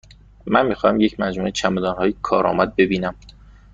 [0.45, 3.15] من می خواهم یک مجموعه چمدانهای کارآمد ببینم.